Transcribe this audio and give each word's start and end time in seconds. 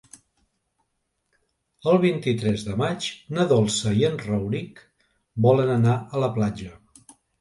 El 1.91 1.99
vint-i-tres 2.05 2.63
de 2.69 2.77
maig 2.83 3.09
na 3.39 3.45
Dolça 3.53 3.93
i 4.01 4.07
en 4.09 4.17
Rauric 4.25 4.81
volen 5.49 5.75
anar 5.75 5.99
a 6.09 6.25
la 6.25 6.35
platja. 6.41 6.73